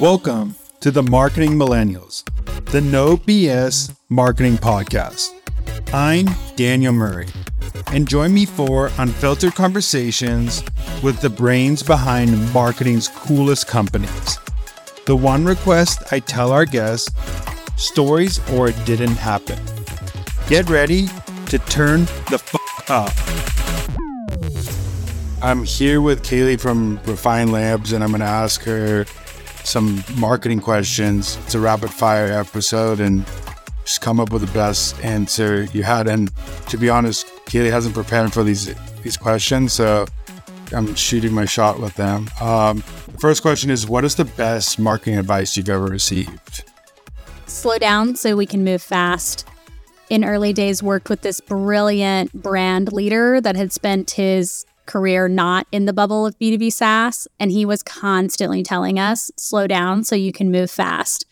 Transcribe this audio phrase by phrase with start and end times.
[0.00, 2.24] Welcome to the Marketing Millennials,
[2.72, 5.30] the No BS Marketing Podcast.
[5.94, 7.28] I'm Daniel Murray,
[7.92, 10.64] and join me for unfiltered conversations
[11.00, 14.38] with the brains behind marketing's coolest companies.
[15.06, 17.08] The one request I tell our guests
[17.76, 19.60] stories or it didn't happen.
[20.48, 21.06] Get ready
[21.46, 22.00] to turn
[22.30, 23.12] the fuck up.
[25.40, 29.04] I'm here with Kaylee from Refine Labs, and I'm going to ask her
[29.64, 31.36] some marketing questions.
[31.44, 33.24] It's a rapid fire episode and
[33.84, 36.06] just come up with the best answer you had.
[36.08, 36.30] And
[36.68, 40.06] to be honest, Kaylee hasn't prepared for these these questions, so
[40.72, 42.28] I'm shooting my shot with them.
[42.40, 42.78] Um,
[43.18, 46.64] first question is, what is the best marketing advice you've ever received?
[47.46, 49.46] Slow down so we can move fast.
[50.10, 55.66] In early days, worked with this brilliant brand leader that had spent his career not
[55.72, 57.28] in the bubble of B2B SaaS.
[57.38, 61.26] And he was constantly telling us, slow down so you can move fast.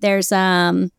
[0.00, 0.90] There's um,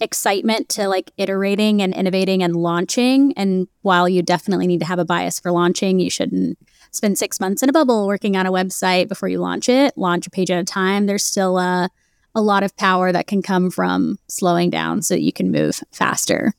[0.00, 3.32] excitement to like iterating and innovating and launching.
[3.36, 6.58] And while you definitely need to have a bias for launching, you shouldn't
[6.92, 10.26] spend six months in a bubble working on a website before you launch it, launch
[10.26, 11.06] a page at a time.
[11.06, 11.90] There's still a,
[12.34, 15.82] a lot of power that can come from slowing down so that you can move
[15.92, 16.54] faster.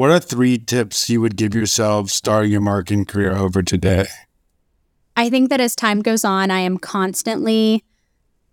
[0.00, 4.06] What are three tips you would give yourself starting your marketing career over today?
[5.14, 7.84] I think that as time goes on, I am constantly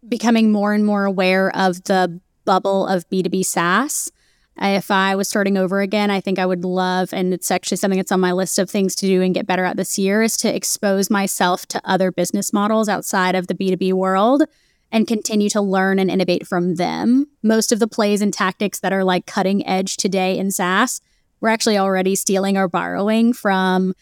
[0.05, 4.11] becoming more and more aware of the bubble of B2B SaaS.
[4.57, 7.97] If I was starting over again, I think I would love, and it's actually something
[7.97, 10.35] that's on my list of things to do and get better at this year, is
[10.39, 14.43] to expose myself to other business models outside of the B2B world
[14.91, 17.27] and continue to learn and innovate from them.
[17.41, 20.99] Most of the plays and tactics that are like cutting edge today in SaaS
[21.41, 23.93] we're actually already stealing or borrowing from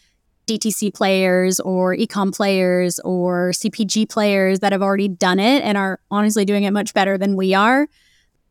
[0.46, 6.00] DTC players or ecom players or CPG players that have already done it and are
[6.10, 7.88] honestly doing it much better than we are.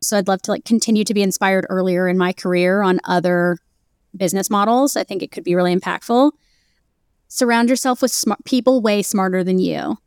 [0.02, 3.58] So I'd love to like continue to be inspired earlier in my career on other
[4.16, 4.96] business models.
[4.96, 6.32] I think it could be really impactful.
[7.28, 9.98] Surround yourself with smart people way smarter than you.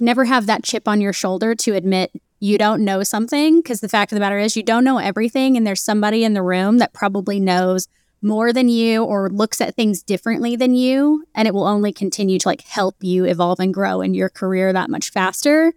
[0.00, 3.88] Never have that chip on your shoulder to admit you don't know something because the
[3.88, 6.78] fact of the matter is you don't know everything and there's somebody in the room
[6.78, 7.88] that probably knows
[8.26, 12.38] more than you or looks at things differently than you and it will only continue
[12.40, 15.72] to like help you evolve and grow in your career that much faster.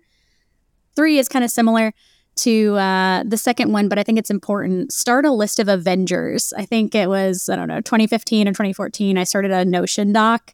[0.95, 1.93] Three is kind of similar
[2.37, 4.91] to uh, the second one but i think it's important.
[4.91, 6.51] Start a list of avengers.
[6.57, 10.53] I think it was i don't know 2015 or 2014 i started a notion doc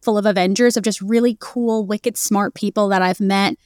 [0.00, 3.56] full of avengers of just really cool wicked smart people that i've met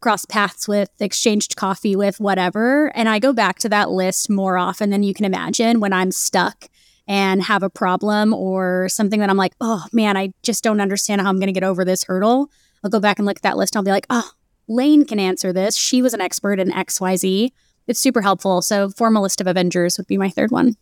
[0.00, 4.58] crossed paths with exchanged coffee with whatever and i go back to that list more
[4.58, 6.68] often than you can imagine when i'm stuck
[7.06, 11.20] and have a problem or something that I'm like, oh man, I just don't understand
[11.20, 12.50] how I'm going to get over this hurdle,
[12.82, 13.74] I'll go back and look at that list.
[13.74, 14.30] And I'll be like, oh,
[14.68, 15.76] Lane can answer this.
[15.76, 17.50] She was an expert in XYZ.
[17.86, 18.62] It's super helpful.
[18.62, 20.76] So, form a list of Avengers would be my third one.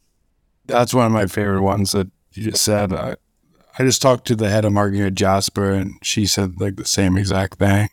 [0.66, 2.92] That's one of my favorite ones that you just said.
[2.92, 3.16] I,
[3.78, 6.84] I just talked to the head of marketing at Jasper, and she said like the
[6.84, 7.88] same exact thing.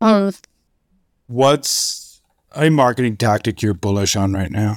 [0.00, 0.32] Um,
[1.26, 2.20] What's
[2.54, 4.76] a marketing tactic you're bullish on right now?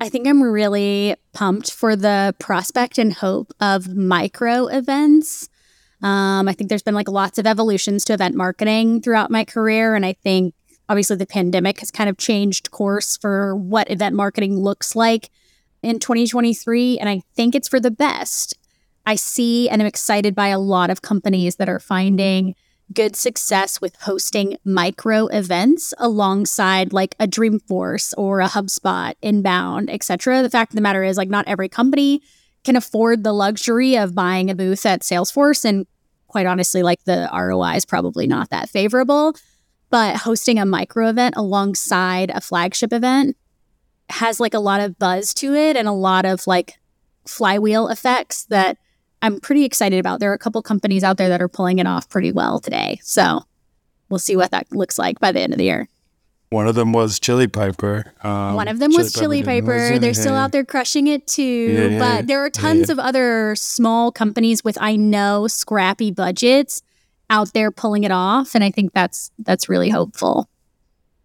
[0.00, 5.48] I think I'm really pumped for the prospect and hope of micro events.
[6.02, 9.96] Um, I think there's been like lots of evolutions to event marketing throughout my career.
[9.96, 10.54] And I think
[10.88, 15.30] obviously the pandemic has kind of changed course for what event marketing looks like
[15.82, 16.98] in 2023.
[16.98, 18.54] And I think it's for the best.
[19.04, 22.54] I see and I'm excited by a lot of companies that are finding
[22.92, 30.42] good success with hosting micro events alongside like a Dreamforce or a HubSpot inbound, etc.
[30.42, 32.22] The fact of the matter is like not every company
[32.64, 35.86] can afford the luxury of buying a booth at Salesforce and
[36.26, 39.34] quite honestly like the ROI is probably not that favorable,
[39.90, 43.36] but hosting a micro event alongside a flagship event
[44.10, 46.78] has like a lot of buzz to it and a lot of like
[47.26, 48.78] flywheel effects that
[49.22, 50.20] I'm pretty excited about.
[50.20, 53.00] There are a couple companies out there that are pulling it off pretty well today.
[53.02, 53.42] So
[54.08, 55.88] we'll see what that looks like by the end of the year.
[56.50, 58.10] One of them was Chili Piper.
[58.22, 59.90] Um, One of them was Chili Piper.
[59.90, 59.98] Piper.
[59.98, 61.42] They're still out there crushing it too.
[61.42, 62.92] Yeah, but there are tons yeah.
[62.92, 66.80] of other small companies with I know scrappy budgets
[67.28, 70.48] out there pulling it off, and I think that's that's really hopeful.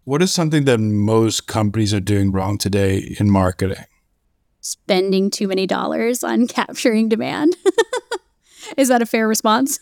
[0.04, 3.86] What is something that most companies are doing wrong today in marketing?
[4.64, 7.56] spending too many dollars on capturing demand.
[8.76, 9.80] Is that a fair response?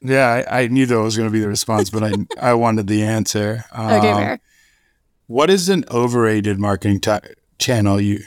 [0.00, 2.12] Yeah, I, I knew that was going to be the response, but I
[2.50, 3.64] I wanted the answer.
[3.72, 4.40] Um, okay, fair.
[5.26, 7.16] What is an overrated marketing t-
[7.58, 8.20] channel you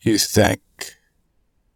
[0.00, 0.60] you think?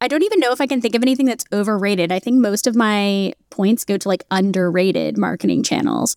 [0.00, 2.12] I don't even know if I can think of anything that's overrated.
[2.12, 6.16] I think most of my points go to like underrated marketing channels.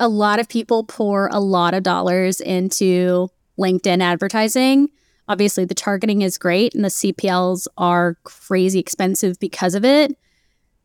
[0.00, 3.28] a lot of people pour a lot of dollars into
[3.58, 4.88] LinkedIn advertising.
[5.28, 10.16] Obviously, the targeting is great and the CPLs are crazy expensive because of it.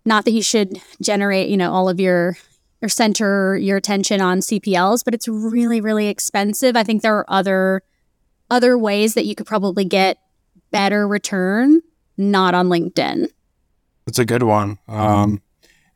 [0.06, 2.38] Not that you should generate, you know, all of your
[2.82, 6.76] or center your attention on CPLs, but it's really, really expensive.
[6.76, 7.82] I think there are other
[8.50, 10.18] other ways that you could probably get
[10.70, 11.82] better return,
[12.18, 13.28] not on LinkedIn.
[14.06, 14.80] That's a good one.
[14.88, 15.42] Um,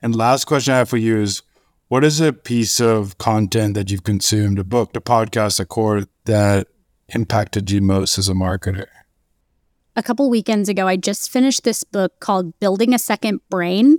[0.02, 1.44] and last question I have for you is
[1.90, 6.06] what is a piece of content that you've consumed, a book, a podcast, a course
[6.26, 6.68] that
[7.10, 8.88] impacted you most as a marketer?
[9.98, 13.98] A couple weekends ago, I just finished this book called Building a Second Brain.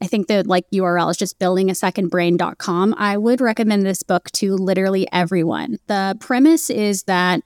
[0.00, 2.94] I think the like URL is just buildingasecondbrain.com.
[2.96, 5.78] I would recommend this book to literally everyone.
[5.88, 7.40] The premise is that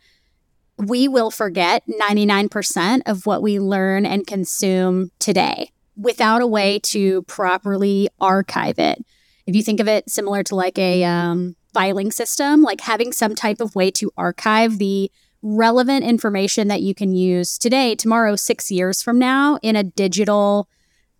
[0.76, 7.23] we will forget 99% of what we learn and consume today without a way to
[7.23, 9.02] properly archive it.
[9.46, 13.35] If you think of it similar to like a um, filing system, like having some
[13.35, 15.11] type of way to archive the
[15.43, 20.69] relevant information that you can use today, tomorrow, six years from now in a digital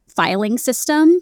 [0.08, 1.20] filing system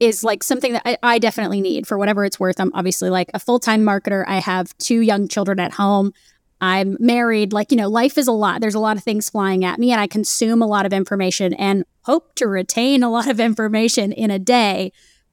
[0.00, 2.58] is like something that I, I, definitely need for whatever it's worth.
[2.58, 4.24] I'm obviously like a full time marketer.
[4.26, 6.12] I have two young children at home.
[6.60, 7.52] I'm married.
[7.52, 8.60] Like, you know, life is a lot.
[8.60, 11.52] There's a lot of things flying at me, and I consume a lot of information
[11.54, 14.92] and hope to retain a lot of information in a day,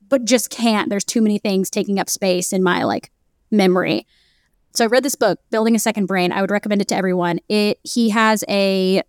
[0.09, 0.89] but just can't.
[0.89, 3.11] There's too many things taking up space in my like
[3.49, 4.05] memory.
[4.73, 6.31] So I read this book, Building a Second Brain.
[6.31, 7.39] I would recommend it to everyone.
[7.49, 9.01] It he has a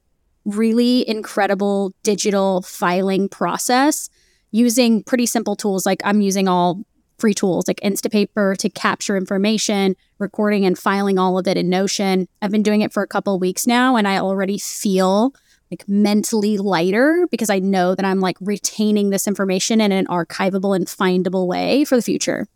[0.44, 4.08] really incredible digital filing process
[4.50, 6.84] using pretty simple tools like I'm using all
[7.18, 12.26] free tools like Instapaper to capture information, recording and filing all of it in Notion.
[12.42, 15.32] I've been doing it for a couple weeks now and I already feel
[15.70, 20.74] like mentally lighter because I know that I'm like retaining this information in an archivable
[20.74, 22.48] and findable way for the future.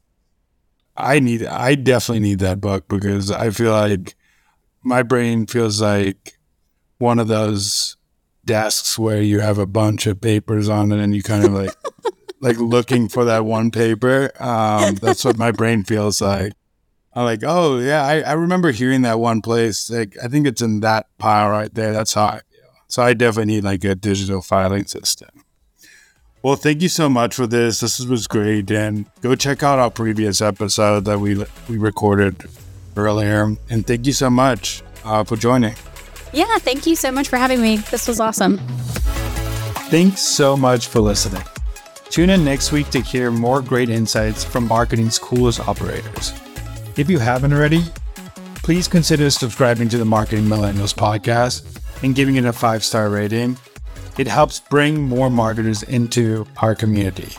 [0.97, 4.15] I need I definitely need that book because I feel like
[4.83, 6.39] my brain feels like
[6.99, 7.97] one of those
[8.45, 11.75] desks where you have a bunch of papers on it and you kind of like
[12.41, 14.31] like looking for that one paper.
[14.39, 16.53] Um, that's what my brain feels like.
[17.13, 19.91] I'm like, oh yeah, I, I remember hearing that one place.
[19.91, 21.93] Like I think it's in that pile right there.
[21.93, 22.71] That's how I feel.
[22.89, 25.29] So I definitely need like a digital filing system.
[26.47, 27.81] Well, thank you so much for this.
[27.81, 32.41] This was great, and go check out our previous episode that we we recorded
[32.97, 33.57] earlier.
[33.69, 35.75] And thank you so much uh, for joining.
[36.33, 37.79] Yeah, thank you so much for having me.
[37.79, 38.59] This was awesome.
[39.91, 41.43] Thanks so much for listening.
[42.11, 46.33] Tune in next week to hear more great insights from marketing's coolest operators.
[46.97, 47.83] If you haven't already,
[48.63, 51.65] please consider subscribing to the Marketing Millennials podcast
[52.05, 53.59] and giving it a five star rating.
[54.19, 57.37] It helps bring more marketers into our community.